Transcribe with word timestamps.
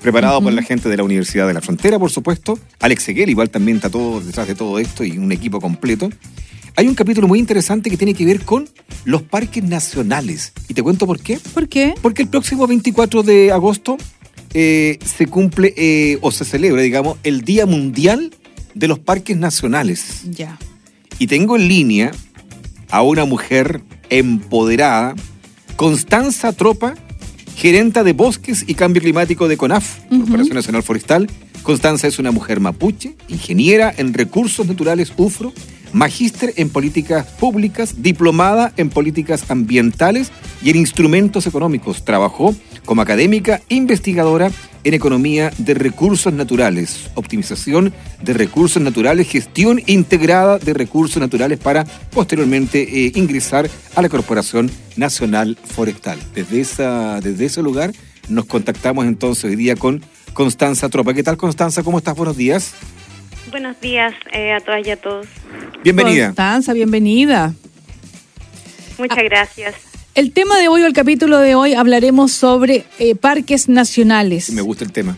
preparado 0.00 0.40
por 0.40 0.52
la 0.52 0.62
gente 0.62 0.88
de 0.88 0.96
la 0.96 1.04
Universidad 1.04 1.46
de 1.46 1.54
la 1.54 1.60
Frontera, 1.60 1.98
por 1.98 2.10
supuesto. 2.10 2.58
Alex 2.80 3.02
Seguel 3.02 3.30
igual 3.30 3.50
también 3.50 3.76
está 3.76 3.90
todo 3.90 4.20
detrás 4.20 4.48
de 4.48 4.54
todo 4.54 4.78
esto 4.78 5.04
y 5.04 5.18
un 5.18 5.30
equipo 5.32 5.60
completo. 5.60 6.10
Hay 6.76 6.88
un 6.88 6.94
capítulo 6.94 7.28
muy 7.28 7.38
interesante 7.38 7.90
que 7.90 7.96
tiene 7.96 8.14
que 8.14 8.24
ver 8.24 8.40
con 8.40 8.68
los 9.04 9.22
parques 9.22 9.62
nacionales. 9.62 10.52
Y 10.68 10.74
te 10.74 10.82
cuento 10.82 11.06
por 11.06 11.20
qué. 11.20 11.38
¿Por 11.52 11.68
qué? 11.68 11.94
Porque 12.00 12.22
el 12.22 12.28
próximo 12.28 12.66
24 12.66 13.22
de 13.22 13.52
agosto 13.52 13.98
eh, 14.54 14.98
se 15.04 15.26
cumple 15.26 15.74
eh, 15.76 16.18
o 16.22 16.30
se 16.30 16.44
celebra, 16.44 16.82
digamos, 16.82 17.18
el 17.22 17.42
Día 17.42 17.66
Mundial 17.66 18.32
de 18.74 18.88
los 18.88 18.98
Parques 18.98 19.36
Nacionales. 19.36 20.22
Ya. 20.30 20.58
Y 21.18 21.26
tengo 21.26 21.56
en 21.56 21.68
línea 21.68 22.12
a 22.90 23.02
una 23.02 23.24
mujer 23.24 23.82
empoderada, 24.08 25.14
Constanza 25.76 26.52
Tropa, 26.52 26.94
gerenta 27.60 28.04
de 28.04 28.14
Bosques 28.14 28.64
y 28.66 28.72
Cambio 28.72 29.02
Climático 29.02 29.46
de 29.46 29.58
CONAF, 29.58 29.98
Corporación 30.08 30.54
Nacional 30.54 30.82
Forestal. 30.82 31.30
Constanza 31.62 32.06
es 32.06 32.18
una 32.18 32.30
mujer 32.30 32.58
mapuche, 32.58 33.16
ingeniera 33.28 33.92
en 33.94 34.14
recursos 34.14 34.66
naturales 34.66 35.12
UFRO, 35.18 35.52
magíster 35.92 36.54
en 36.56 36.70
políticas 36.70 37.26
públicas, 37.26 37.96
diplomada 38.02 38.72
en 38.78 38.88
políticas 38.88 39.50
ambientales 39.50 40.32
y 40.62 40.70
en 40.70 40.76
instrumentos 40.76 41.46
económicos. 41.46 42.02
Trabajó 42.02 42.54
como 42.90 43.02
académica 43.02 43.60
investigadora 43.68 44.50
en 44.82 44.94
economía 44.94 45.52
de 45.58 45.74
recursos 45.74 46.32
naturales, 46.32 47.08
optimización 47.14 47.94
de 48.20 48.32
recursos 48.32 48.82
naturales, 48.82 49.28
gestión 49.28 49.80
integrada 49.86 50.58
de 50.58 50.74
recursos 50.74 51.18
naturales 51.18 51.60
para 51.60 51.84
posteriormente 51.84 52.82
eh, 52.82 53.12
ingresar 53.14 53.70
a 53.94 54.02
la 54.02 54.08
Corporación 54.08 54.72
Nacional 54.96 55.56
Forestal. 55.62 56.18
Desde, 56.34 56.60
esa, 56.60 57.20
desde 57.20 57.44
ese 57.44 57.62
lugar 57.62 57.92
nos 58.28 58.46
contactamos 58.46 59.06
entonces 59.06 59.44
hoy 59.44 59.54
día 59.54 59.76
con 59.76 60.02
Constanza 60.32 60.88
Tropa. 60.88 61.14
¿Qué 61.14 61.22
tal 61.22 61.36
Constanza? 61.36 61.84
¿Cómo 61.84 61.98
estás? 61.98 62.16
Buenos 62.16 62.36
días. 62.36 62.72
Buenos 63.52 63.80
días 63.80 64.14
eh, 64.32 64.50
a 64.52 64.58
todas 64.58 64.84
y 64.84 64.90
a 64.90 64.96
todos. 64.96 65.28
Bienvenida. 65.84 66.26
Constanza, 66.26 66.72
bienvenida. 66.72 67.54
Muchas 68.98 69.18
Ah. 69.18 69.22
gracias. 69.22 69.89
El 70.20 70.32
tema 70.32 70.58
de 70.58 70.68
hoy 70.68 70.82
o 70.82 70.86
el 70.86 70.92
capítulo 70.92 71.38
de 71.38 71.54
hoy 71.54 71.72
hablaremos 71.72 72.30
sobre 72.30 72.84
eh, 72.98 73.14
parques 73.14 73.70
nacionales. 73.70 74.52
Me 74.52 74.60
gusta 74.60 74.84
el 74.84 74.92
tema. 74.92 75.16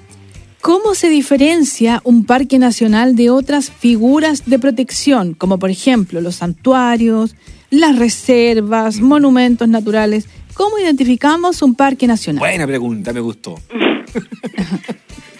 ¿Cómo 0.60 0.94
se 0.94 1.08
diferencia 1.08 2.00
un 2.04 2.24
parque 2.24 2.60
nacional 2.60 3.16
de 3.16 3.28
otras 3.28 3.68
figuras 3.68 4.44
de 4.46 4.60
protección, 4.60 5.34
como 5.34 5.58
por 5.58 5.70
ejemplo 5.70 6.20
los 6.20 6.36
santuarios, 6.36 7.34
las 7.68 7.98
reservas, 7.98 9.00
monumentos 9.00 9.68
naturales? 9.68 10.28
¿Cómo 10.54 10.78
identificamos 10.78 11.62
un 11.62 11.74
parque 11.74 12.06
nacional? 12.06 12.38
Buena 12.38 12.68
pregunta, 12.68 13.12
me 13.12 13.18
gustó. 13.18 13.56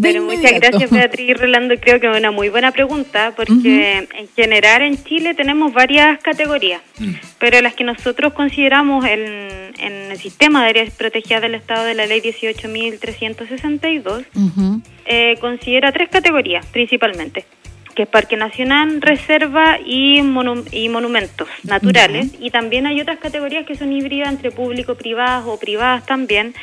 Pero 0.00 0.22
muchas 0.22 0.52
gracias 0.60 0.90
Beatriz 0.90 1.36
Rolando, 1.38 1.74
creo 1.80 1.98
que 2.00 2.10
es 2.10 2.16
una 2.18 2.30
muy 2.30 2.48
buena 2.50 2.70
pregunta 2.72 3.32
porque 3.36 4.06
en 4.14 4.28
general 4.36 4.82
en 4.82 5.02
Chile 5.02 5.34
tenemos 5.34 5.72
varias 5.72 6.20
categorías, 6.22 6.82
Mm. 6.98 7.12
pero 7.38 7.60
las 7.62 7.74
que 7.74 7.84
nosotros 7.84 8.32
consideramos 8.32 9.04
en, 9.06 9.72
en 9.78 9.92
el 10.12 10.18
sistema 10.18 10.62
de 10.64 10.70
áreas 10.70 10.90
protegidas 10.94 11.42
del 11.42 11.54
Estado 11.54 11.84
de 11.84 11.94
la 11.94 12.06
Ley 12.06 12.20
18.362 12.20 14.24
Ujú. 14.34 14.80
eh, 15.06 15.36
considera 15.40 15.92
tres 15.92 16.08
categorías 16.08 16.64
principalmente, 16.66 17.44
que 17.96 18.02
es 18.02 18.08
Parque 18.08 18.36
Nacional, 18.36 19.00
Reserva 19.00 19.78
y, 19.84 20.20
monu- 20.20 20.68
y 20.70 20.88
Monumentos 20.90 21.48
Naturales. 21.64 22.28
Y 22.38 22.50
también 22.50 22.86
hay 22.86 23.00
otras 23.00 23.18
categorías 23.18 23.66
que 23.66 23.74
son 23.74 23.90
híbridas 23.90 24.28
entre 24.28 24.50
público-privadas 24.52 25.44
o 25.46 25.58
privadas 25.58 26.04
también, 26.04 26.54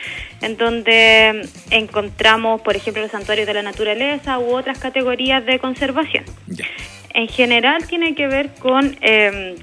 en 0.42 0.56
donde 0.58 1.42
encontramos, 1.72 2.62
por 2.62 2.76
ejemplo, 2.76 3.02
los 3.02 3.12
santuarios 3.12 3.48
de 3.48 3.56
la 3.56 3.64
naturaleza 3.64 4.38
u 4.38 4.56
otras 4.56 4.78
categorías 4.78 5.44
de 5.44 5.58
conservación. 5.58 6.24
En 7.16 7.28
general 7.28 7.88
tiene 7.88 8.14
que 8.14 8.28
ver 8.28 8.52
con 8.60 8.96
eh, 9.02 9.56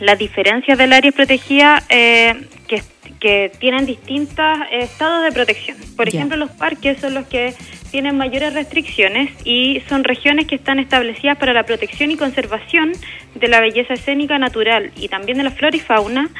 las 0.00 0.18
diferencias 0.18 0.76
del 0.76 0.92
área 0.92 1.12
protegida 1.12 1.82
eh, 1.88 2.48
que, 2.66 2.82
que 3.20 3.52
tienen 3.60 3.86
distintos 3.86 4.58
estados 4.72 5.22
de 5.22 5.30
protección. 5.30 5.76
Por 5.96 6.08
ejemplo, 6.08 6.36
los 6.36 6.50
parques 6.50 6.98
son 6.98 7.14
los 7.14 7.26
que 7.26 7.54
tienen 7.92 8.16
mayores 8.16 8.54
restricciones 8.54 9.30
y 9.44 9.82
son 9.88 10.02
regiones 10.02 10.46
que 10.46 10.54
están 10.56 10.78
establecidas 10.78 11.36
para 11.36 11.52
la 11.52 11.62
protección 11.64 12.10
y 12.10 12.16
conservación 12.16 12.92
de 13.34 13.48
la 13.48 13.60
belleza 13.60 13.94
escénica 13.94 14.38
natural 14.38 14.90
y 14.96 15.08
también 15.08 15.36
de 15.36 15.44
la 15.44 15.50
flora 15.50 15.76
y 15.76 15.80
fauna 15.80 16.30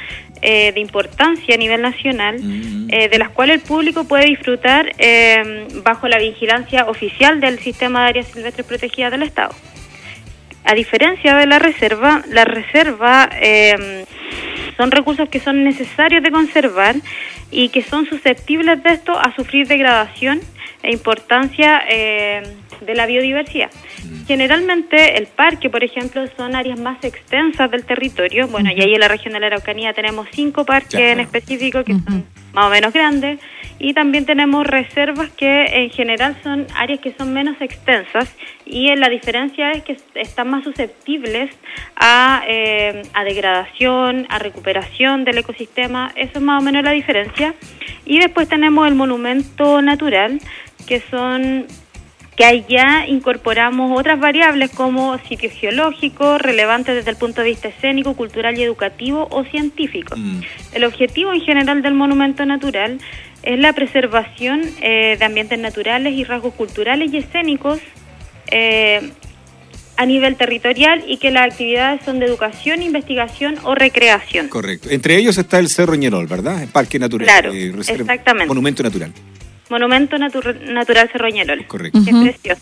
eh, 0.40 0.72
de 0.72 0.80
importancia 0.80 1.54
a 1.54 1.58
nivel 1.58 1.82
nacional, 1.82 2.40
Mm. 2.40 2.88
eh, 2.90 3.08
de 3.08 3.18
las 3.18 3.28
cuales 3.28 3.56
el 3.56 3.62
público 3.62 4.04
puede 4.04 4.24
disfrutar 4.24 4.92
eh, 4.98 5.68
bajo 5.84 6.08
la 6.08 6.18
vigilancia 6.18 6.86
oficial 6.86 7.40
del 7.40 7.58
sistema 7.58 8.02
de 8.02 8.08
áreas 8.08 8.26
silvestres 8.28 8.66
protegidas 8.66 9.12
del 9.12 9.22
Estado. 9.22 9.54
A 10.64 10.74
diferencia 10.74 11.36
de 11.36 11.46
la 11.46 11.58
reserva, 11.58 12.22
la 12.28 12.44
reserva 12.44 13.28
son 14.76 14.90
recursos 14.90 15.28
que 15.28 15.40
son 15.40 15.64
necesarios 15.64 16.22
de 16.22 16.30
conservar 16.30 16.96
y 17.50 17.69
que 17.69 17.82
son 17.82 18.06
susceptibles 18.06 18.82
de 18.82 18.90
esto 18.94 19.19
a 19.19 19.34
sufrir 19.34 19.66
degradación 19.66 20.40
e 20.82 20.93
importancia 20.93 21.82
eh, 21.88 22.43
de 22.81 22.94
la 22.94 23.06
biodiversidad. 23.06 23.70
Generalmente 24.26 25.19
el 25.19 25.26
parque, 25.26 25.70
por 25.70 25.84
ejemplo, 25.84 26.25
son 26.37 26.56
áreas 26.56 26.78
más 26.78 27.03
extensas 27.04 27.70
del 27.70 27.84
territorio. 27.84 28.48
Bueno, 28.48 28.70
y 28.70 28.81
ahí 28.81 28.94
en 28.94 29.00
la 29.00 29.09
región 29.09 29.34
de 29.34 29.41
la 29.41 29.47
Araucanía 29.47 29.93
tenemos 29.93 30.28
cinco 30.32 30.65
parques 30.65 31.00
en 31.00 31.20
específico 31.20 31.84
que 31.84 31.93
son 31.93 32.25
más 32.53 32.66
o 32.66 32.70
menos 32.70 32.93
grandes 32.93 33.41
y 33.78 33.94
también 33.94 34.26
tenemos 34.26 34.66
reservas 34.66 35.31
que 35.31 35.65
en 35.65 35.91
general 35.91 36.37
son 36.43 36.66
áreas 36.76 37.00
que 37.00 37.12
son 37.14 37.32
menos 37.32 37.60
extensas 37.60 38.32
y 38.64 38.88
eh, 38.88 38.97
la 38.97 39.09
diferencia 39.09 39.72
es 39.72 39.82
que 39.82 39.97
están 40.14 40.50
más 40.50 40.64
susceptibles 40.64 41.54
a, 41.97 42.43
eh, 42.47 43.03
a 43.12 43.25
degradación, 43.25 44.26
a 44.28 44.38
recuperación 44.38 45.25
del 45.25 45.38
ecosistema, 45.38 46.12
eso 46.14 46.32
es 46.34 46.41
más 46.43 46.62
o 46.62 46.64
menos 46.64 46.84
la 46.84 46.93
diferencia. 46.93 47.54
Y 48.04 48.19
después 48.19 48.49
tenemos 48.49 48.87
el 48.88 48.94
monumento 48.94 49.82
natural, 49.82 50.41
que 50.87 51.03
son 51.10 51.66
que 52.37 52.44
ahí 52.44 52.65
ya 52.69 53.06
incorporamos 53.06 53.98
otras 53.98 54.19
variables 54.19 54.70
como 54.70 55.19
sitios 55.28 55.53
geológicos 55.53 56.41
relevantes 56.41 56.94
desde 56.94 57.10
el 57.10 57.16
punto 57.16 57.43
de 57.43 57.48
vista 57.48 57.69
escénico, 57.69 58.15
cultural 58.15 58.59
y 58.59 58.62
educativo 58.62 59.28
o 59.31 59.44
científico. 59.44 60.16
Mm. 60.16 60.41
El 60.72 60.84
objetivo 60.84 61.32
en 61.34 61.43
general 61.43 61.82
del 61.82 61.93
monumento 61.94 62.47
natural 62.47 62.98
es 63.43 63.59
la 63.59 63.72
preservación 63.75 64.62
eh, 64.81 65.16
de 65.19 65.25
ambientes 65.25 65.59
naturales 65.59 66.15
y 66.15 66.25
rasgos 66.25 66.54
culturales 66.54 67.12
y 67.12 67.19
escénicos 67.19 67.81
eh, 68.50 69.10
a 69.97 70.06
nivel 70.06 70.37
territorial 70.37 71.04
y 71.06 71.19
que 71.19 71.31
las 71.31 71.53
actividades 71.53 72.03
son 72.04 72.19
de 72.19 72.26
educación, 72.26 72.82
investigación 72.82 73.56
o 73.62 73.75
recreación. 73.75 74.49
Correcto. 74.49 74.88
Entre 74.91 75.16
ellos 75.16 75.37
está 75.37 75.59
el 75.59 75.69
Cerro 75.69 75.94
Ñerol, 75.94 76.26
¿verdad? 76.26 76.62
El 76.62 76.69
Parque 76.69 76.99
Natural. 76.99 77.26
Claro, 77.26 77.53
eh, 77.53 77.75
exactamente. 77.76 78.47
Monumento 78.47 78.82
Natural. 78.82 79.12
Monumento 79.72 80.16
natu- 80.19 80.55
Natural 80.71 81.09
Cerroñerol. 81.10 81.66
Correcto. 81.66 81.99
Es 81.99 82.05
precioso. 82.15 82.60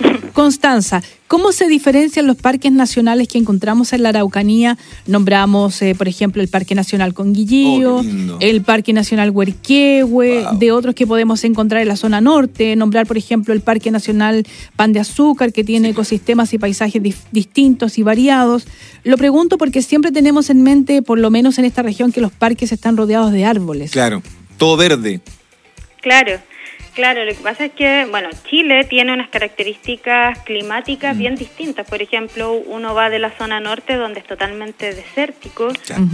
Constanza, 0.34 1.02
¿cómo 1.26 1.52
se 1.52 1.66
diferencian 1.68 2.26
los 2.26 2.36
parques 2.36 2.70
nacionales 2.70 3.28
que 3.28 3.38
encontramos 3.38 3.92
en 3.92 4.02
la 4.02 4.10
Araucanía? 4.10 4.76
Nombramos, 5.06 5.80
eh, 5.82 5.94
por 5.96 6.06
ejemplo, 6.06 6.40
el 6.42 6.48
Parque 6.48 6.74
Nacional 6.74 7.12
Conguillío, 7.14 7.96
Oh, 7.96 8.36
el 8.40 8.62
Parque 8.62 8.92
Nacional 8.92 9.30
Huerquehue, 9.30 10.04
Wow. 10.44 10.58
de 10.58 10.72
otros 10.72 10.94
que 10.94 11.06
podemos 11.06 11.44
encontrar 11.44 11.82
en 11.82 11.88
la 11.88 11.96
zona 11.96 12.20
norte, 12.20 12.76
nombrar, 12.76 13.06
por 13.06 13.16
ejemplo, 13.18 13.52
el 13.54 13.60
Parque 13.62 13.90
Nacional 13.90 14.44
Pan 14.76 14.92
de 14.92 15.00
Azúcar, 15.00 15.52
que 15.52 15.64
tiene 15.64 15.88
ecosistemas 15.90 16.52
y 16.52 16.58
paisajes 16.58 17.02
distintos 17.32 17.98
y 17.98 18.02
variados. 18.02 18.66
Lo 19.04 19.16
pregunto 19.16 19.56
porque 19.58 19.82
siempre 19.82 20.12
tenemos 20.12 20.50
en 20.50 20.62
mente, 20.62 21.02
por 21.02 21.18
lo 21.18 21.30
menos 21.30 21.58
en 21.58 21.64
esta 21.64 21.82
región, 21.82 22.12
que 22.12 22.20
los 22.20 22.32
parques 22.32 22.70
están 22.72 22.96
rodeados 22.96 23.32
de 23.32 23.44
árboles. 23.44 23.90
Claro. 23.90 24.22
Todo 24.56 24.76
verde. 24.76 25.20
Claro, 26.02 26.38
claro. 26.94 27.24
Lo 27.24 27.32
que 27.32 27.42
pasa 27.42 27.66
es 27.66 27.72
que, 27.72 28.06
bueno, 28.10 28.28
Chile 28.48 28.84
tiene 28.84 29.12
unas 29.12 29.28
características 29.28 30.38
climáticas 30.40 31.16
bien 31.16 31.34
distintas. 31.34 31.88
Por 31.88 32.02
ejemplo, 32.02 32.52
uno 32.52 32.94
va 32.94 33.10
de 33.10 33.18
la 33.18 33.30
zona 33.30 33.60
norte, 33.60 33.96
donde 33.96 34.20
es 34.20 34.26
totalmente 34.26 34.94
desértico, 34.94 35.72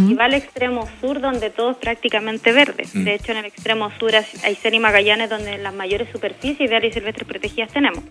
y 0.08 0.14
va 0.14 0.24
al 0.26 0.34
extremo 0.34 0.88
sur, 1.00 1.20
donde 1.20 1.50
todo 1.50 1.72
es 1.72 1.76
prácticamente 1.76 2.52
verde. 2.52 2.84
Mm. 2.92 3.04
De 3.04 3.14
hecho, 3.14 3.32
en 3.32 3.38
el 3.38 3.46
extremo 3.46 3.90
sur 3.98 4.12
hay 4.14 4.54
Seri 4.54 4.76
y 4.76 4.80
Magallanes, 4.80 5.30
donde 5.30 5.58
las 5.58 5.74
mayores 5.74 6.08
superficies 6.10 6.70
de 6.70 6.76
áreas 6.76 6.94
silvestres 6.94 7.26
protegidas 7.26 7.72
tenemos. 7.72 8.02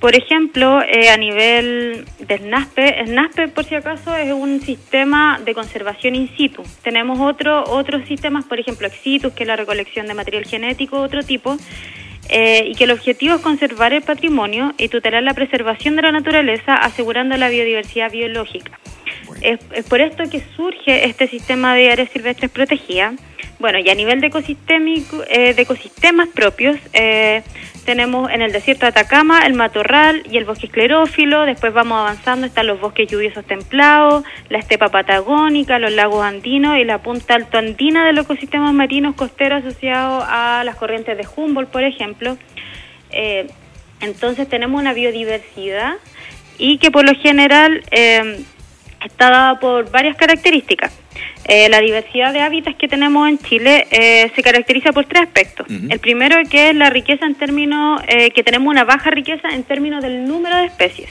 Por 0.00 0.14
ejemplo, 0.14 0.82
eh, 0.82 1.08
a 1.08 1.16
nivel 1.16 2.04
del 2.18 2.50
NASPE, 2.50 3.00
el 3.00 3.14
NASPE, 3.14 3.48
por 3.48 3.64
si 3.64 3.74
acaso, 3.74 4.14
es 4.14 4.32
un 4.32 4.60
sistema 4.60 5.40
de 5.44 5.54
conservación 5.54 6.14
in 6.14 6.28
situ. 6.36 6.62
Tenemos 6.82 7.20
otro, 7.20 7.64
otros 7.64 8.04
sistemas, 8.06 8.44
por 8.44 8.60
ejemplo, 8.60 8.86
Exitus, 8.86 9.32
que 9.32 9.44
es 9.44 9.46
la 9.46 9.56
recolección 9.56 10.06
de 10.06 10.14
material 10.14 10.44
genético, 10.44 11.00
otro 11.00 11.22
tipo, 11.22 11.56
eh, 12.28 12.64
y 12.68 12.74
que 12.74 12.84
el 12.84 12.90
objetivo 12.90 13.36
es 13.36 13.40
conservar 13.40 13.92
el 13.92 14.02
patrimonio 14.02 14.74
y 14.78 14.88
tutelar 14.88 15.22
la 15.22 15.34
preservación 15.34 15.96
de 15.96 16.02
la 16.02 16.12
naturaleza, 16.12 16.74
asegurando 16.74 17.36
la 17.36 17.48
biodiversidad 17.48 18.10
biológica. 18.10 18.78
Bueno. 19.26 19.42
Es, 19.42 19.60
es 19.72 19.86
por 19.86 20.00
esto 20.00 20.24
que 20.30 20.42
surge 20.54 21.06
este 21.06 21.28
sistema 21.28 21.74
de 21.74 21.90
áreas 21.90 22.10
silvestres 22.10 22.50
protegidas. 22.50 23.14
Bueno, 23.58 23.78
y 23.78 23.88
a 23.88 23.94
nivel 23.94 24.20
de, 24.20 24.26
ecosistémico, 24.26 25.22
eh, 25.28 25.54
de 25.54 25.62
ecosistemas 25.62 26.28
propios, 26.28 26.76
eh, 26.92 27.42
tenemos 27.84 28.30
en 28.30 28.42
el 28.42 28.52
desierto 28.52 28.86
de 28.86 28.90
Atacama 28.90 29.46
el 29.46 29.54
matorral 29.54 30.22
y 30.30 30.36
el 30.36 30.44
bosque 30.44 30.66
esclerófilo, 30.66 31.44
después 31.44 31.72
vamos 31.72 31.98
avanzando, 31.98 32.46
están 32.46 32.66
los 32.66 32.80
bosques 32.80 33.08
lluviosos 33.08 33.44
templados, 33.44 34.24
la 34.48 34.58
estepa 34.58 34.88
patagónica, 34.88 35.78
los 35.78 35.92
lagos 35.92 36.24
andinos 36.24 36.76
y 36.78 36.84
la 36.84 36.98
punta 36.98 37.34
alto 37.34 37.58
andina 37.58 38.06
de 38.06 38.12
los 38.12 38.24
ecosistemas 38.24 38.72
marinos 38.72 39.14
costeros 39.14 39.64
asociados 39.64 40.24
a 40.26 40.62
las 40.64 40.76
corrientes 40.76 41.16
de 41.16 41.26
Humboldt, 41.36 41.70
por 41.70 41.84
ejemplo. 41.84 42.36
Eh, 43.10 43.46
entonces 44.00 44.48
tenemos 44.48 44.80
una 44.80 44.92
biodiversidad 44.92 45.94
y 46.58 46.78
que 46.78 46.90
por 46.90 47.04
lo 47.04 47.14
general 47.14 47.82
eh, 47.90 48.44
está 49.04 49.30
dada 49.30 49.60
por 49.60 49.90
varias 49.90 50.16
características. 50.16 50.92
Eh, 51.46 51.68
la 51.68 51.80
diversidad 51.80 52.32
de 52.32 52.40
hábitats 52.40 52.76
que 52.76 52.88
tenemos 52.88 53.28
en 53.28 53.38
Chile 53.38 53.86
eh, 53.90 54.32
se 54.34 54.42
caracteriza 54.42 54.92
por 54.92 55.04
tres 55.04 55.22
aspectos. 55.22 55.66
El 55.68 55.98
primero 55.98 56.36
que 56.50 56.70
es 56.70 56.74
la 56.74 56.90
riqueza 56.90 57.26
en 57.26 57.34
términos, 57.34 58.00
eh, 58.08 58.30
que 58.30 58.42
tenemos 58.42 58.68
una 58.68 58.84
baja 58.84 59.10
riqueza 59.10 59.50
en 59.50 59.62
términos 59.62 60.02
del 60.02 60.24
número 60.24 60.56
de 60.56 60.66
especies. 60.66 61.10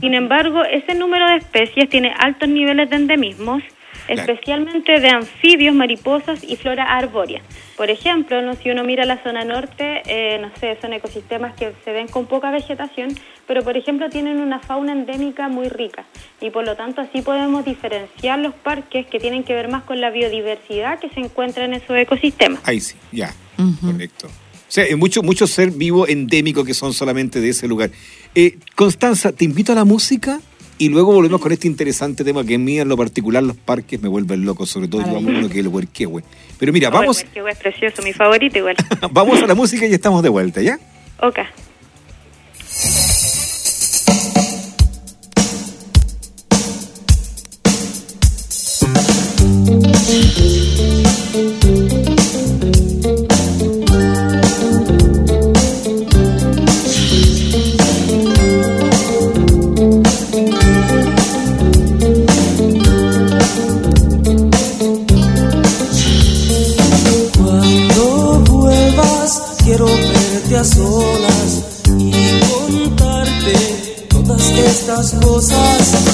Sin 0.00 0.14
embargo, 0.14 0.64
ese 0.64 0.94
número 0.94 1.28
de 1.28 1.36
especies 1.36 1.88
tiene 1.88 2.12
altos 2.18 2.48
niveles 2.48 2.90
de 2.90 2.96
endemismos 2.96 3.62
especialmente 4.08 5.00
de 5.00 5.08
anfibios, 5.08 5.74
mariposas 5.74 6.42
y 6.42 6.56
flora 6.56 6.84
arbórea. 6.84 7.42
Por 7.76 7.90
ejemplo, 7.90 8.42
¿no? 8.42 8.54
si 8.54 8.70
uno 8.70 8.82
mira 8.84 9.04
la 9.04 9.22
zona 9.22 9.44
norte, 9.44 10.02
eh, 10.06 10.38
no 10.40 10.50
sé, 10.58 10.76
son 10.80 10.92
ecosistemas 10.92 11.54
que 11.54 11.72
se 11.84 11.92
ven 11.92 12.08
con 12.08 12.26
poca 12.26 12.50
vegetación, 12.50 13.10
pero 13.46 13.62
por 13.62 13.76
ejemplo 13.76 14.10
tienen 14.10 14.40
una 14.40 14.58
fauna 14.58 14.92
endémica 14.92 15.48
muy 15.48 15.68
rica 15.68 16.04
y 16.40 16.50
por 16.50 16.64
lo 16.64 16.76
tanto 16.76 17.00
así 17.00 17.22
podemos 17.22 17.64
diferenciar 17.64 18.38
los 18.38 18.54
parques 18.54 19.06
que 19.06 19.20
tienen 19.20 19.44
que 19.44 19.54
ver 19.54 19.68
más 19.68 19.84
con 19.84 20.00
la 20.00 20.10
biodiversidad 20.10 20.98
que 20.98 21.08
se 21.10 21.20
encuentra 21.20 21.64
en 21.64 21.74
esos 21.74 21.96
ecosistemas. 21.96 22.60
Ahí 22.64 22.80
sí, 22.80 22.96
ya, 23.12 23.32
correcto. 23.80 24.26
O 24.26 24.70
sea, 24.70 24.84
hay 24.84 24.96
muchos 24.96 25.24
mucho 25.24 25.46
ser 25.46 25.70
vivo 25.70 26.06
endémico 26.06 26.62
que 26.62 26.74
son 26.74 26.92
solamente 26.92 27.40
de 27.40 27.48
ese 27.50 27.66
lugar. 27.66 27.90
Eh, 28.34 28.58
Constanza, 28.74 29.32
te 29.32 29.46
invito 29.46 29.72
a 29.72 29.74
la 29.74 29.86
música 29.86 30.40
y 30.78 30.88
luego 30.88 31.12
volvemos 31.12 31.40
con 31.40 31.52
este 31.52 31.66
interesante 31.66 32.24
tema 32.24 32.44
que 32.44 32.54
a 32.54 32.58
mí 32.58 32.78
en 32.78 32.88
lo 32.88 32.96
particular 32.96 33.42
los 33.42 33.56
parques 33.56 34.00
me 34.00 34.08
vuelven 34.08 34.44
loco, 34.44 34.64
sobre 34.64 34.88
todo 34.88 35.02
yo 35.02 35.18
amo 35.18 35.28
uno 35.28 35.48
que 35.48 35.54
es 35.54 35.60
el 35.60 35.68
huerquehue. 35.68 36.22
Pero 36.58 36.72
mira, 36.72 36.90
vamos... 36.90 37.20
El 37.20 37.26
huerquehue 37.26 37.50
es 37.50 37.58
precioso, 37.58 38.02
mi 38.02 38.12
favorito 38.12 38.58
igual. 38.58 38.76
vamos 39.10 39.42
a 39.42 39.46
la 39.46 39.54
música 39.54 39.86
y 39.86 39.92
estamos 39.92 40.22
de 40.22 40.28
vuelta, 40.28 40.62
¿ya? 40.62 40.78
Ok. 41.20 41.40
A 70.58 70.64
solas 70.64 71.62
y 72.00 72.40
contarte 72.50 74.06
todas 74.08 74.42
estas 74.50 75.12
cosas, 75.24 76.07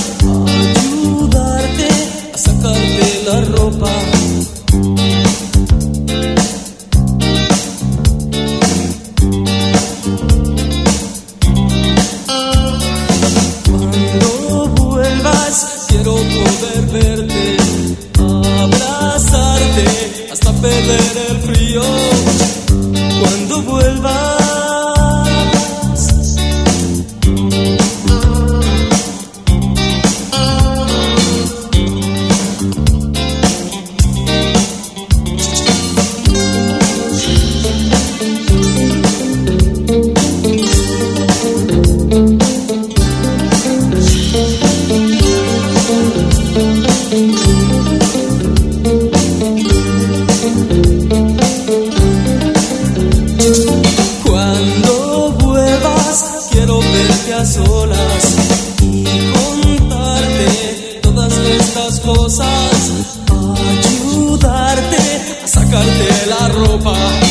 solas 57.42 58.36
y 58.80 59.04
contarte 59.32 61.00
todas 61.02 61.36
estas 61.36 62.00
cosas, 62.00 62.92
ayudarte 63.28 64.96
a 65.42 65.48
sacarte 65.48 66.26
la 66.28 66.48
ropa. 66.48 67.23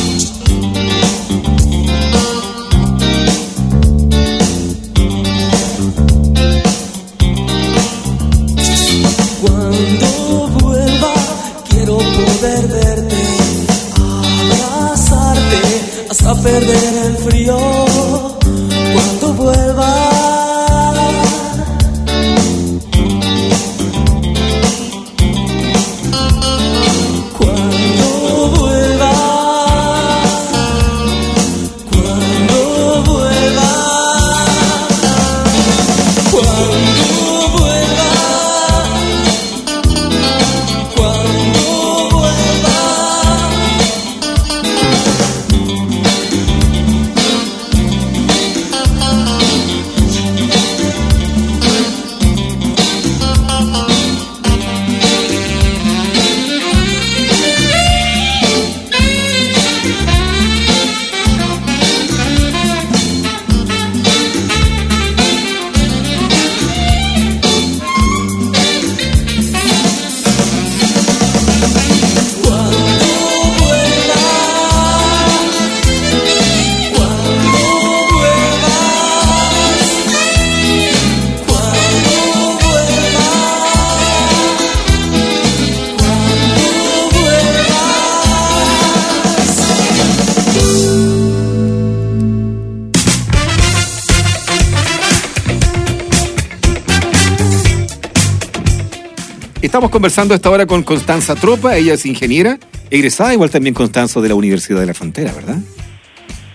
Estamos 99.74 99.90
conversando 99.90 100.36
a 100.36 100.38
esta 100.38 100.52
hora 100.52 100.68
con 100.68 100.84
Constanza 100.84 101.34
Tropa, 101.34 101.76
ella 101.76 101.96
es 101.96 102.06
ingeniera, 102.06 102.60
egresada 102.92 103.34
igual 103.34 103.50
también 103.50 103.74
Constanza 103.74 104.22
de 104.22 104.30
la 104.30 104.36
Universidad 104.36 104.80
de 104.80 104.86
la 104.86 104.94
Frontera, 104.94 105.32
¿verdad? 105.32 105.58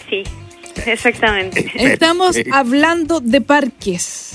Sí, 0.08 0.22
exactamente. 0.86 1.68
Estamos 1.74 2.36
hablando 2.52 3.18
de 3.18 3.40
parques. 3.40 4.27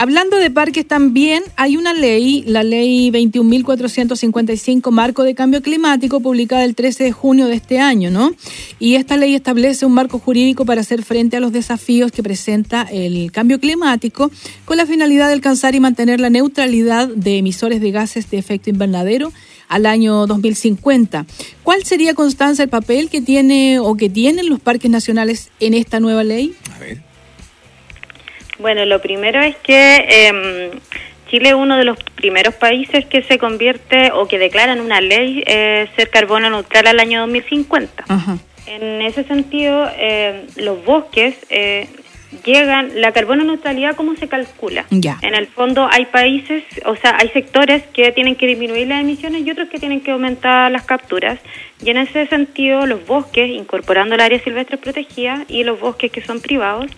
Hablando 0.00 0.36
de 0.36 0.52
parques 0.52 0.86
también, 0.86 1.42
hay 1.56 1.76
una 1.76 1.92
ley, 1.92 2.44
la 2.46 2.62
ley 2.62 3.10
21.455, 3.10 4.92
Marco 4.92 5.24
de 5.24 5.34
Cambio 5.34 5.60
Climático, 5.60 6.20
publicada 6.20 6.62
el 6.62 6.76
13 6.76 7.02
de 7.02 7.10
junio 7.10 7.48
de 7.48 7.56
este 7.56 7.80
año, 7.80 8.08
¿no? 8.08 8.32
Y 8.78 8.94
esta 8.94 9.16
ley 9.16 9.34
establece 9.34 9.86
un 9.86 9.94
marco 9.94 10.20
jurídico 10.20 10.64
para 10.64 10.82
hacer 10.82 11.02
frente 11.02 11.36
a 11.36 11.40
los 11.40 11.50
desafíos 11.50 12.12
que 12.12 12.22
presenta 12.22 12.82
el 12.82 13.32
cambio 13.32 13.58
climático, 13.58 14.30
con 14.64 14.76
la 14.76 14.86
finalidad 14.86 15.26
de 15.26 15.32
alcanzar 15.32 15.74
y 15.74 15.80
mantener 15.80 16.20
la 16.20 16.30
neutralidad 16.30 17.08
de 17.08 17.38
emisores 17.38 17.80
de 17.80 17.90
gases 17.90 18.30
de 18.30 18.38
efecto 18.38 18.70
invernadero 18.70 19.32
al 19.66 19.84
año 19.84 20.28
2050. 20.28 21.26
¿Cuál 21.64 21.82
sería, 21.82 22.14
Constanza, 22.14 22.62
el 22.62 22.68
papel 22.68 23.10
que 23.10 23.20
tiene 23.20 23.80
o 23.80 23.96
que 23.96 24.08
tienen 24.08 24.48
los 24.48 24.60
parques 24.60 24.92
nacionales 24.92 25.50
en 25.58 25.74
esta 25.74 25.98
nueva 25.98 26.22
ley? 26.22 26.54
A 26.72 26.78
ver. 26.78 27.07
Bueno, 28.58 28.84
lo 28.84 29.00
primero 29.00 29.40
es 29.40 29.56
que 29.56 30.06
eh, 30.08 30.70
Chile 31.30 31.50
es 31.50 31.54
uno 31.54 31.76
de 31.76 31.84
los 31.84 31.98
primeros 32.14 32.54
países 32.54 33.04
que 33.06 33.22
se 33.22 33.38
convierte 33.38 34.10
o 34.12 34.26
que 34.26 34.38
declaran 34.38 34.80
una 34.80 35.00
ley 35.00 35.42
eh, 35.46 35.88
ser 35.96 36.10
carbono 36.10 36.50
neutral 36.50 36.86
al 36.86 37.00
año 37.00 37.20
2050. 37.20 38.04
Ajá. 38.08 38.38
En 38.66 39.02
ese 39.02 39.24
sentido, 39.24 39.88
eh, 39.96 40.46
los 40.56 40.84
bosques 40.84 41.36
eh, 41.48 41.88
llegan, 42.44 43.00
la 43.00 43.12
carbono 43.12 43.44
neutralidad, 43.44 43.96
¿cómo 43.96 44.14
se 44.16 44.28
calcula? 44.28 44.84
Ya. 44.90 45.18
En 45.22 45.34
el 45.34 45.46
fondo 45.46 45.88
hay 45.90 46.06
países, 46.06 46.64
o 46.84 46.94
sea, 46.96 47.16
hay 47.18 47.28
sectores 47.28 47.82
que 47.94 48.12
tienen 48.12 48.36
que 48.36 48.46
disminuir 48.46 48.86
las 48.88 49.00
emisiones 49.00 49.46
y 49.46 49.50
otros 49.50 49.68
que 49.68 49.78
tienen 49.78 50.00
que 50.00 50.10
aumentar 50.10 50.70
las 50.70 50.84
capturas. 50.84 51.38
Y 51.80 51.90
en 51.90 51.98
ese 51.98 52.26
sentido, 52.26 52.86
los 52.86 53.06
bosques, 53.06 53.50
incorporando 53.50 54.16
el 54.16 54.20
área 54.20 54.42
silvestre 54.42 54.78
protegida 54.78 55.44
y 55.48 55.62
los 55.62 55.78
bosques 55.78 56.10
que 56.10 56.20
son 56.20 56.40
privados, 56.40 56.90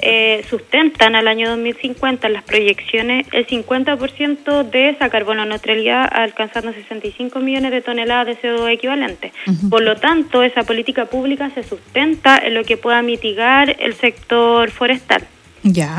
eh, 0.00 0.44
sustentan 0.48 1.14
al 1.14 1.28
año 1.28 1.50
2050 1.50 2.26
en 2.26 2.32
las 2.32 2.42
proyecciones 2.42 3.26
el 3.32 3.46
50% 3.46 4.62
de 4.70 4.90
esa 4.90 5.10
carbono 5.10 5.44
neutralidad, 5.44 6.08
alcanzando 6.10 6.72
65 6.72 7.40
millones 7.40 7.72
de 7.72 7.82
toneladas 7.82 8.26
de 8.26 8.36
CO2 8.40 8.72
equivalente. 8.72 9.32
Ujú. 9.46 9.68
Por 9.68 9.82
lo 9.82 9.96
tanto, 9.96 10.42
esa 10.42 10.62
política 10.62 11.06
pública 11.06 11.50
se 11.50 11.62
sustenta 11.62 12.38
en 12.38 12.54
lo 12.54 12.64
que 12.64 12.76
pueda 12.76 13.02
mitigar 13.02 13.76
el 13.80 13.94
sector 13.94 14.70
forestal. 14.70 15.26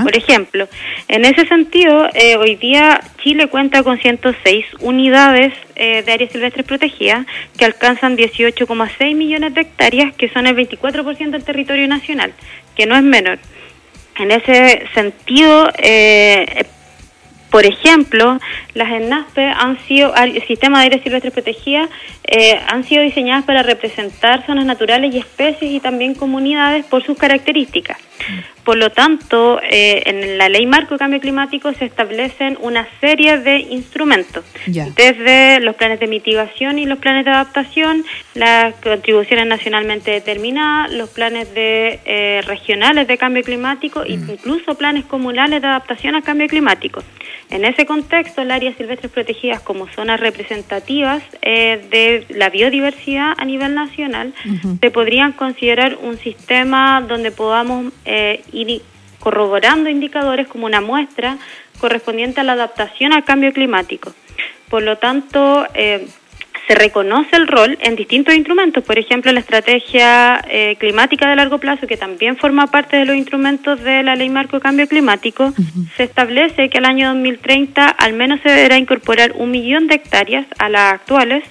Por 0.04 0.16
ejemplo, 0.18 0.68
en 1.08 1.24
ese 1.24 1.48
sentido, 1.48 2.08
eh, 2.14 2.36
hoy 2.36 2.56
día 2.56 3.02
Chile 3.24 3.48
cuenta 3.48 3.82
con 3.82 3.98
106 3.98 4.66
unidades 4.82 5.54
eh, 5.76 6.04
de 6.04 6.12
áreas 6.12 6.32
silvestres 6.32 6.66
protegidas 6.66 7.26
que 7.58 7.64
alcanzan 7.64 8.18
18,6 8.18 9.16
millones 9.16 9.54
de 9.54 9.62
hectáreas, 9.62 10.14
que 10.16 10.30
son 10.30 10.48
el 10.48 10.56
24% 10.56 11.30
del 11.30 11.44
territorio 11.44 11.88
nacional, 11.88 12.34
que 12.76 12.86
no 12.86 12.96
es 12.96 13.04
menor. 13.04 13.40
En 14.20 14.32
ese 14.32 14.86
sentido, 14.94 15.70
eh, 15.78 16.66
por 17.50 17.66
ejemplo, 17.66 18.40
las 18.74 18.92
ENASPE 18.92 19.46
han 19.46 19.80
sido, 19.88 20.14
el 20.16 20.42
sistema 20.44 20.80
de 20.80 20.88
áreas 20.88 21.04
silvestres 21.04 21.34
protegidas, 21.34 21.90
eh, 22.26 22.60
han 22.68 22.84
sido 22.84 23.04
diseñadas 23.04 23.46
para 23.46 23.64
representar 23.64 24.46
zonas 24.46 24.66
naturales 24.66 25.14
y 25.14 25.20
especies 25.20 25.72
y 25.72 25.80
también 25.80 26.16
comunidades 26.16 26.86
por 26.86 27.04
sus 27.04 27.18
características. 27.18 27.98
Por 28.64 28.78
lo 28.78 28.92
tanto, 28.92 29.60
eh, 29.62 30.04
en 30.06 30.38
la 30.38 30.48
Ley 30.48 30.66
Marco 30.66 30.96
de 30.96 31.00
Cambio 31.00 31.20
Climático 31.20 31.74
se 31.74 31.84
establecen 31.84 32.58
una 32.62 32.88
serie 33.02 33.38
de 33.40 33.58
instrumentos, 33.60 34.46
Ya. 34.68 34.88
desde 34.96 35.60
los 35.60 35.76
planes 35.76 36.00
de 36.00 36.08
mitigación 36.08 36.80
y 36.80 36.86
los 36.86 37.00
planes 37.00 37.26
de 37.26 37.32
adaptación, 37.32 38.06
las 38.36 38.74
contribuciones 38.76 39.48
nacionalmente 39.48 40.12
determinadas, 40.12 40.94
los 40.94 41.10
planes 41.10 41.54
de 41.54 42.00
eh, 42.06 42.42
regionales 42.48 43.06
de 43.08 43.18
cambio 43.18 43.44
climático 43.44 44.04
e 44.04 44.14
incluso 44.14 44.76
planes 44.76 45.04
comunales 45.06 45.62
de 45.62 45.68
adaptación 45.68 46.16
al 46.16 46.24
cambio 46.24 46.48
climático. 46.48 47.04
En 47.50 47.66
ese 47.66 47.86
contexto, 47.86 48.46
las 48.46 48.62
áreas 48.64 48.78
silvestres 48.78 49.12
protegidas 49.12 49.62
como 49.62 49.88
zonas 49.90 50.20
representativas 50.20 51.22
eh, 51.42 51.86
de 51.90 52.26
la 52.36 52.50
biodiversidad 52.50 53.34
a 53.38 53.46
nivel 53.46 53.76
nacional 53.76 54.34
se 54.82 54.92
podrían 54.92 55.34
considerar 55.34 55.98
un 56.02 56.18
sistema 56.18 57.02
donde 57.02 57.32
podamos 57.32 57.92
eh, 58.06 58.42
ir 58.54 58.82
corroborando 59.20 59.90
indicadores 59.90 60.48
como 60.48 60.66
una 60.66 60.82
muestra 60.82 61.38
correspondiente 61.80 62.40
a 62.40 62.44
la 62.44 62.54
adaptación 62.54 63.14
al 63.14 63.24
cambio 63.24 63.52
climático. 63.52 64.14
Por 64.70 64.84
lo 64.84 64.98
tanto, 64.98 65.68
eh, 65.74 66.08
se 66.68 66.76
reconoce 66.76 67.36
el 67.36 67.48
rol 67.48 67.78
en 67.82 67.96
distintos 67.96 68.34
instrumentos, 68.36 68.84
por 68.84 68.98
ejemplo, 68.98 69.32
la 69.32 69.42
estrategia 69.42 70.42
eh, 70.48 70.76
climática 70.80 71.30
de 71.30 71.36
largo 71.36 71.58
plazo, 71.58 71.88
que 71.88 71.98
también 71.98 72.38
forma 72.38 72.68
parte 72.68 72.98
de 72.98 73.06
los 73.06 73.16
instrumentos 73.16 73.82
de 73.84 74.02
la 74.04 74.16
Ley 74.16 74.30
Marco 74.30 74.58
de 74.58 74.62
Cambio 74.62 74.88
Climático, 74.88 75.54
se 75.98 76.04
establece 76.04 76.70
que 76.70 76.78
al 76.78 76.86
año 76.86 77.10
2030 77.10 77.88
al 77.88 78.14
menos 78.14 78.40
se 78.42 78.50
deberá 78.50 78.78
incorporar 78.78 79.34
un 79.36 79.52
millón 79.52 79.88
de 79.88 79.96
hectáreas 79.96 80.46
a 80.58 80.70
las 80.70 80.94
actuales 80.94 81.44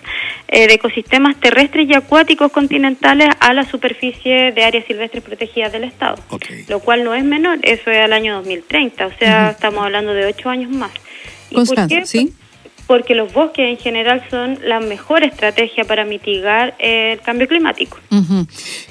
eh, 0.48 0.66
de 0.66 0.74
ecosistemas 0.74 1.36
terrestres 1.36 1.88
y 1.88 1.94
acuáticos 1.94 2.50
continentales 2.50 3.28
a 3.40 3.52
la 3.52 3.64
superficie 3.64 4.52
de 4.52 4.64
áreas 4.64 4.86
silvestres 4.86 5.22
protegidas 5.22 5.72
del 5.72 5.84
Estado, 5.84 6.16
lo 6.68 6.80
cual 6.80 7.04
no 7.04 7.14
es 7.14 7.24
menor, 7.24 7.58
eso 7.62 7.90
es 7.90 7.98
al 7.98 8.12
año 8.12 8.36
2030, 8.36 9.06
o 9.06 9.12
sea, 9.18 9.50
estamos 9.50 9.84
hablando 9.84 10.14
de 10.14 10.26
ocho 10.26 10.48
años 10.48 10.70
más. 10.70 10.90
¿Y 11.50 11.64
por 11.66 11.86
qué? 11.86 12.06
¿sí? 12.06 12.32
Porque 12.92 13.14
los 13.14 13.32
bosques 13.32 13.70
en 13.70 13.78
general 13.78 14.22
son 14.28 14.58
la 14.66 14.78
mejor 14.78 15.24
estrategia 15.24 15.82
para 15.82 16.04
mitigar 16.04 16.74
el 16.78 17.18
cambio 17.22 17.48
climático. 17.48 17.96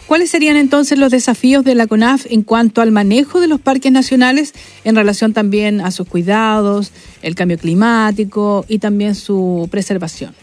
¿Cuáles 0.08 0.31
serían 0.31 0.58
entonces 0.58 0.98
los 0.98 1.12
desafíos 1.12 1.63
de 1.63 1.75
la 1.75 1.86
CONAF 1.86 2.25
en 2.31 2.41
cuanto 2.41 2.81
al 2.81 2.89
manejo 2.89 3.39
de 3.39 3.48
los 3.48 3.62
parques 3.62 3.91
nacionales 3.91 4.55
en 4.86 4.96
relación 4.96 5.34
también 5.34 5.81
a 5.81 5.91
sus 5.91 6.08
cuidados, 6.08 6.91
el 7.22 7.36
cambio 7.36 7.60
climático 7.60 8.65
y 8.67 8.79
también 8.79 9.13
su 9.13 9.67
preservación? 9.70 10.34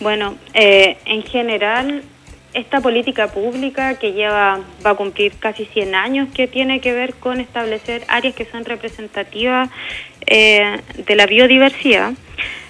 Bueno, 0.00 0.34
eh, 0.52 0.96
en 1.04 1.22
general, 1.22 2.02
esta 2.54 2.80
política 2.80 3.28
pública 3.28 4.00
que 4.00 4.14
lleva, 4.14 4.58
va 4.84 4.90
a 4.90 4.94
cumplir 4.96 5.32
casi 5.38 5.64
100 5.64 5.94
años, 5.94 6.28
que 6.34 6.48
tiene 6.48 6.80
que 6.80 6.92
ver 6.92 7.14
con 7.14 7.38
establecer 7.38 8.02
áreas 8.08 8.34
que 8.34 8.46
son 8.46 8.64
representativas 8.64 9.70
eh, 10.26 10.80
de 11.06 11.14
la 11.14 11.26
biodiversidad, 11.26 12.14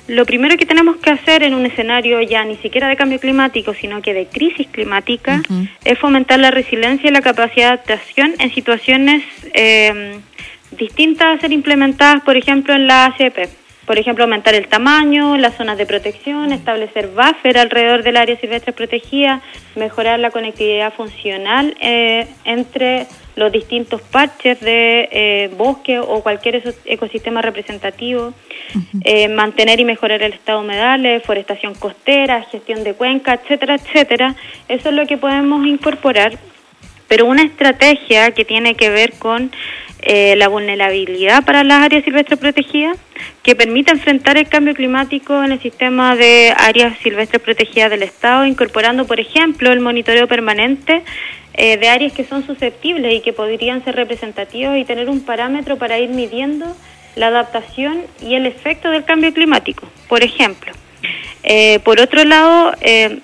lo 0.09 0.25
primero 0.25 0.57
que 0.57 0.67
tenemos 0.67 0.97
que 0.97 1.11
hacer 1.11 1.43
en 1.43 1.55
un 1.55 1.67
escenario 1.67 2.21
ya 2.23 2.45
ni 2.45 2.57
siquiera 2.57 2.89
de 2.89 2.97
cambio 2.97 3.21
climático, 3.21 3.75
sino 3.75 4.01
que 4.03 4.15
de 4.15 4.27
crisis 4.27 4.67
climática, 4.69 5.43
es 5.85 5.99
fomentar 5.99 6.41
la 6.41 6.51
resiliencia 6.51 7.09
y 7.09 7.13
la 7.13 7.21
capacidad 7.21 7.69
de 7.69 7.75
adaptación 7.75 8.35
en 8.39 8.53
situaciones 8.55 9.23
eh, 9.53 10.19
distintas 10.73 11.37
a 11.37 11.41
ser 11.41 11.53
implementadas, 11.53 12.23
por 12.23 12.37
ejemplo, 12.37 12.75
en 12.75 12.87
la 12.87 13.07
ACP. 13.07 13.51
Por 13.89 13.99
ejemplo, 13.99 14.25
aumentar 14.25 14.55
el 14.55 14.69
tamaño, 14.69 15.39
las 15.39 15.57
zonas 15.57 15.79
de 15.79 15.87
protección, 15.87 16.53
establecer 16.53 17.09
buffer 17.09 17.57
alrededor 17.57 18.03
del 18.03 18.19
área 18.19 18.39
silvestre 18.39 18.75
protegida, 18.75 19.41
mejorar 19.77 20.21
la 20.21 20.31
conectividad 20.31 20.93
funcional 20.93 21.75
eh, 21.81 22.29
entre 22.45 23.07
los 23.35 23.51
distintos 23.51 24.03
parches 24.03 24.61
de 24.61 25.09
eh, 25.11 25.51
bosque 25.57 25.99
o 26.01 26.23
cualquier 26.23 26.63
ecosistema 26.85 27.41
representativo, 27.41 28.35
eh, 29.05 29.29
mantener 29.29 29.81
y 29.81 29.87
mejorar 29.87 30.23
el 30.23 30.35
estado 30.35 30.59
de 30.59 30.67
humedales, 30.67 31.23
forestación 31.23 31.75
costera, 31.75 32.43
gestión 32.43 32.85
de 32.85 32.93
cuenca, 32.93 33.41
etcétera, 33.43 33.77
etcétera. 33.77 34.35
Eso 34.69 34.91
es 34.91 34.95
lo 34.95 35.07
que 35.07 35.17
podemos 35.17 35.67
incorporar 35.67 36.39
pero 37.09 37.25
una 37.25 37.43
estrategia 37.43 38.33
que 38.33 38.45
tiene 38.45 38.75
que 38.75 38.91
ver 38.91 39.15
con 39.19 39.51
eh, 40.01 40.37
la 40.37 40.49
vulnerabilidad 40.49 41.45
para 41.45 41.65
las 41.65 41.83
áreas 41.83 42.05
silvestres 42.05 42.39
protegidas, 42.39 42.97
que 43.43 43.57
permita 43.57 43.93
enfrentar 43.93 44.37
el 44.37 44.49
cambio 44.49 44.75
climático 44.75 45.43
en 45.43 45.53
el 45.53 45.61
sistema 45.61 46.15
de 46.17 46.55
áreas 46.57 46.99
silvestres 46.99 47.43
protegidas 47.43 47.91
del 47.91 48.03
Estado, 48.03 48.47
incorporando, 48.47 49.07
por 49.07 49.19
ejemplo, 49.21 49.73
el 49.73 49.81
monitoreo 49.81 50.29
permanente 50.29 51.03
eh, 51.55 51.77
de 51.77 51.89
áreas 51.89 52.13
que 52.13 52.25
son 52.25 52.47
susceptibles 52.47 53.13
y 53.15 53.21
que 53.21 53.33
podrían 53.33 53.85
ser 53.85 53.97
representativos 53.97 54.77
y 54.77 54.85
tener 54.85 55.09
un 55.09 55.21
parámetro 55.21 55.77
para 55.77 55.99
ir 55.99 56.11
midiendo 56.11 56.77
la 57.17 57.29
adaptación 57.29 58.05
y 58.23 58.37
el 58.37 58.47
efecto 58.47 58.91
del 58.91 59.05
cambio 59.05 59.35
climático, 59.35 59.89
por 60.09 60.23
ejemplo. 60.23 60.73
Eh, 61.43 61.81
por 61.81 62.01
otro 62.01 62.25
lado, 62.25 62.73
eh, 62.81 63.19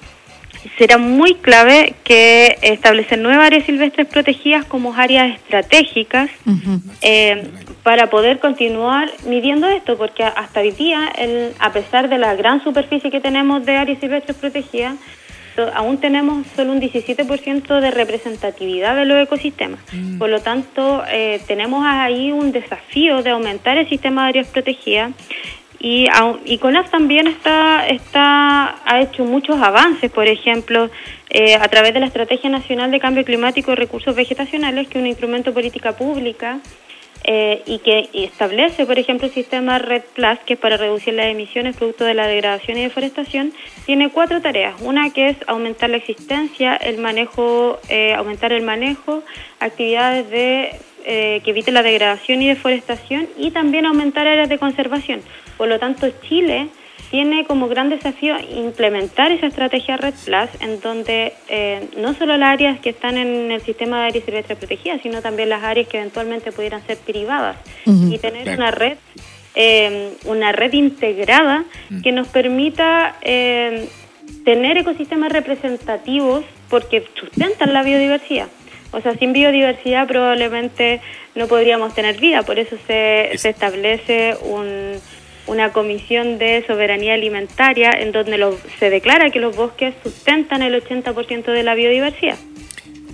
será 0.79 0.99
muy 0.99 1.35
clave 1.37 1.95
que 2.05 2.57
establecer 2.63 3.19
nuevas 3.19 3.47
áreas 3.47 3.65
silvestres 3.65 4.07
protegidas 4.09 4.65
como 4.65 4.95
áreas 4.95 5.35
estratégicas 5.37 6.31
eh, 7.03 7.45
para 7.83 8.09
poder 8.11 8.39
continuar 8.41 9.11
midiendo 9.27 9.69
esto, 9.69 9.97
porque 9.97 10.25
hasta 10.25 10.61
hoy 10.61 10.73
día, 10.73 11.13
el- 11.19 11.53
a 11.61 11.73
pesar 11.73 12.09
de 12.09 12.19
la 12.19 12.35
gran 12.35 12.63
superficie 12.65 13.11
que 13.11 13.21
tenemos 13.21 13.65
de 13.65 13.77
áreas 13.77 14.01
silvestres 14.01 14.37
protegidas, 14.37 14.95
aún 15.75 15.99
tenemos 15.99 16.45
solo 16.57 16.73
un 16.73 16.81
17% 16.81 17.79
de 17.81 17.91
representatividad 17.93 18.97
de 18.97 19.05
los 19.05 19.23
ecosistemas. 19.23 19.79
Por 20.19 20.29
lo 20.29 20.41
tanto, 20.41 21.05
eh, 21.09 21.41
tenemos 21.47 21.85
ahí 21.87 22.33
un 22.33 22.51
desafío 22.51 23.23
de 23.23 23.31
aumentar 23.31 23.77
el 23.79 23.89
sistema 23.89 24.23
de 24.25 24.29
áreas 24.31 24.49
protegidas 24.49 25.13
y, 25.87 26.07
y 26.47 26.57
CONAF 26.57 26.91
también 26.91 27.27
está, 27.27 27.87
está, 27.87 28.77
ha 28.87 29.01
hecho 29.03 29.27
muchos 29.27 29.61
avances, 29.61 30.11
por 30.11 30.27
ejemplo, 30.27 30.89
eh, 31.29 31.57
a 31.57 31.69
través 31.69 31.93
de 31.93 32.01
la 32.01 32.07
Estrategia 32.07 32.49
Nacional 32.49 32.91
de 32.91 32.99
Cambio 33.01 33.23
Climático 33.23 33.71
y 33.71 33.75
Recursos 33.75 34.17
Vegetacionales, 34.17 34.89
que 34.89 34.97
es 34.97 35.03
un 35.03 35.09
instrumento 35.09 35.51
de 35.51 35.55
política 35.55 35.93
pública, 35.93 36.61
eh, 37.27 37.63
y 37.67 37.79
que 37.79 38.11
establece, 38.13 38.85
por 38.85 38.99
ejemplo, 38.99 39.27
el 39.27 39.33
sistema 39.33 39.79
Red 39.79 40.03
Plus, 40.15 40.39
que 40.45 40.55
es 40.55 40.61
para 40.61 40.77
reducir 40.77 41.15
las 41.15 41.27
emisiones 41.27 41.75
producto 41.75 42.05
de 42.05 42.13
la 42.13 42.27
degradación 42.27 42.77
y 42.77 42.83
deforestación, 42.83 43.53
tiene 43.87 44.11
cuatro 44.11 44.43
tareas. 44.43 44.75
Una 44.83 45.11
que 45.11 45.31
es 45.31 45.37
aumentar 45.47 45.89
la 45.89 45.97
existencia, 45.97 46.77
el 46.77 46.99
manejo, 46.99 47.79
eh, 47.89 48.13
aumentar 48.13 48.53
el 48.53 48.63
manejo, 48.63 49.23
actividades 49.59 50.29
de 50.29 50.77
eh, 51.07 51.41
que 51.45 51.51
eviten 51.51 51.75
la 51.75 51.83
degradación 51.83 52.43
y 52.43 52.49
deforestación 52.49 53.27
y 53.39 53.51
también 53.51 53.87
aumentar 53.87 54.27
áreas 54.27 54.49
de 54.49 54.59
conservación. 54.59 55.23
Por 55.57 55.69
lo 55.69 55.79
tanto, 55.79 56.07
Chile 56.29 56.69
tiene 57.15 57.45
como 57.45 57.69
gran 57.69 57.91
desafío 57.91 58.35
implementar 58.41 59.31
esa 59.31 59.47
estrategia 59.47 59.97
Red 59.97 60.15
Plus, 60.25 60.49
en 60.61 60.81
donde 60.81 61.33
eh, 61.49 61.87
no 61.97 62.13
solo 62.15 62.37
las 62.37 62.55
áreas 62.55 62.81
que 62.81 62.91
están 62.91 63.17
en 63.17 63.53
el 63.53 63.61
sistema 63.61 64.01
de 64.01 64.07
áreas 64.09 64.25
silvestres 64.25 64.59
protegidas, 64.59 65.01
sino 65.01 65.23
también 65.23 65.49
las 65.49 65.63
áreas 65.63 65.87
que 65.87 65.99
eventualmente 65.99 66.51
pudieran 66.51 66.85
ser 66.89 66.99
privadas 66.99 67.57
y 67.87 68.19
tener 68.19 68.43
Claro. 68.43 68.59
una 68.59 68.71
red, 68.73 68.97
eh, 69.55 70.15
una 70.25 70.51
red 70.51 70.73
integrada 70.73 71.63
que 72.03 72.11
nos 72.11 72.27
permita 72.27 73.15
eh, 73.23 73.89
tener 74.45 74.77
ecosistemas 74.79 75.31
representativos 75.31 76.45
porque 76.69 77.05
sustentan 77.15 77.73
la 77.73 77.85
biodiversidad. 77.85 78.49
O 78.91 79.01
sea, 79.01 79.15
sin 79.15 79.33
biodiversidad 79.33 80.09
probablemente 80.09 81.01
no 81.37 81.47
podríamos 81.47 81.95
tener 81.95 82.17
vida, 82.19 82.43
por 82.43 82.59
eso 82.59 82.77
se, 82.89 83.35
Es- 83.35 83.43
se 83.43 83.51
establece 83.51 84.35
un- 84.43 84.99
una 85.47 85.73
comisión 85.73 86.39
de 86.39 86.65
soberanía 86.67 87.15
alimentaria 87.15 87.91
en 87.91 88.13
donde 88.13 88.39
lo- 88.39 88.57
se 88.79 88.91
declara 88.91 89.31
que 89.31 89.41
los 89.41 89.55
bosques 89.57 89.95
sustentan 90.03 90.63
el 90.63 90.75
80% 90.83 91.53
de 91.53 91.63
la 91.63 91.75
biodiversidad. 91.75 92.37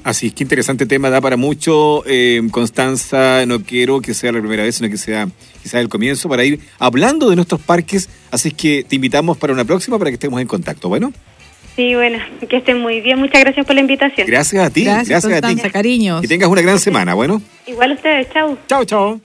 Así 0.03 0.29
es, 0.29 0.33
qué 0.33 0.45
interesante 0.45 0.87
tema, 0.87 1.11
da 1.11 1.21
para 1.21 1.37
mucho. 1.37 2.03
Eh, 2.07 2.41
Constanza, 2.51 3.45
no 3.47 3.63
quiero 3.63 4.01
que 4.01 4.15
sea 4.15 4.33
la 4.33 4.41
primera 4.41 4.63
vez, 4.63 4.77
sino 4.77 4.89
que 4.89 4.97
sea 4.97 5.29
quizás 5.63 5.81
el 5.83 5.91
comienzo 5.91 6.27
para 6.29 6.43
ir 6.43 6.59
hablando 6.79 7.29
de 7.29 7.37
nuestros 7.37 7.61
parques. 7.61 8.09
Así 8.31 8.51
que 8.51 8.83
te 8.89 8.97
invitamos 8.97 9.37
para 9.37 9.53
una 9.53 9.65
próxima 9.67 9.99
para 9.99 10.11
que 10.11 10.15
estemos 10.15 10.41
en 10.41 10.47
contacto. 10.47 10.89
Bueno, 10.89 11.13
Sí, 11.77 11.95
bueno, 11.95 12.19
que 12.49 12.57
estén 12.57 12.79
muy 12.81 13.01
bien. 13.03 13.19
Muchas 13.19 13.41
gracias 13.43 13.65
por 13.67 13.75
la 13.75 13.81
invitación. 13.83 14.27
gracias 14.27 14.65
a 14.65 14.71
ti. 14.71 14.85
Gracias, 14.85 15.25
a 15.25 15.41
ti. 15.43 15.57
Cariños. 15.71 16.21
Que 16.23 16.29
tengas 16.29 16.49
una 16.49 16.63
gran 16.63 16.79
semana. 16.79 17.13
Bueno, 17.15 17.41
Igual 17.67 17.93
ustedes, 17.93 18.27
chau. 18.33 18.57
chao, 18.69 18.85
chao. 18.87 19.21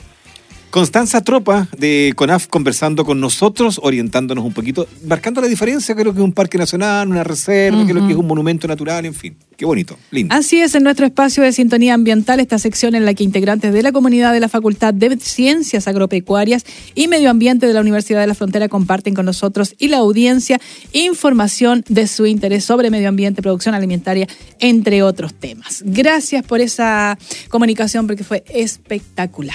Constanza 0.75 1.21
Tropa 1.21 1.69
de 1.77 2.11
CONAF 2.17 2.47
conversando 2.47 3.05
con 3.05 3.21
nosotros, 3.21 3.79
orientándonos 3.81 4.43
un 4.43 4.51
poquito, 4.51 4.85
marcando 5.05 5.39
la 5.39 5.47
diferencia, 5.47 5.95
creo 5.95 6.11
que 6.11 6.19
es 6.19 6.25
un 6.25 6.33
parque 6.33 6.57
nacional, 6.57 7.07
una 7.07 7.23
reserva, 7.23 7.85
creo 7.85 8.05
que 8.05 8.11
es 8.11 8.19
un 8.19 8.27
monumento 8.27 8.67
natural, 8.67 9.05
en 9.05 9.13
fin. 9.13 9.37
Qué 9.55 9.63
bonito, 9.63 9.97
lindo. 10.11 10.35
Así 10.35 10.59
es, 10.59 10.75
en 10.75 10.83
nuestro 10.83 11.05
espacio 11.05 11.43
de 11.43 11.53
sintonía 11.53 11.93
ambiental, 11.93 12.41
esta 12.41 12.59
sección 12.59 12.93
en 12.93 13.05
la 13.05 13.13
que 13.13 13.23
integrantes 13.23 13.71
de 13.71 13.83
la 13.83 13.93
comunidad 13.93 14.33
de 14.33 14.41
la 14.41 14.49
Facultad 14.49 14.93
de 14.93 15.17
Ciencias 15.17 15.87
Agropecuarias 15.87 16.65
y 16.93 17.07
Medio 17.07 17.29
Ambiente 17.29 17.67
de 17.67 17.73
la 17.73 17.79
Universidad 17.79 18.19
de 18.19 18.27
la 18.27 18.35
Frontera 18.35 18.67
comparten 18.67 19.13
con 19.13 19.25
nosotros 19.25 19.75
y 19.79 19.87
la 19.87 19.99
audiencia 19.99 20.59
información 20.91 21.85
de 21.87 22.05
su 22.07 22.25
interés 22.25 22.65
sobre 22.65 22.89
medio 22.89 23.07
ambiente, 23.07 23.41
producción 23.41 23.75
alimentaria, 23.75 24.27
entre 24.59 25.03
otros 25.03 25.33
temas. 25.33 25.83
Gracias 25.85 26.43
por 26.43 26.59
esa 26.59 27.17
comunicación 27.47 28.07
porque 28.07 28.25
fue 28.25 28.43
espectacular. 28.49 29.53